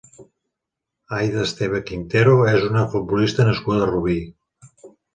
[1.17, 4.21] Aida Esteve Quintero és una futbolista nascuda a Rubí.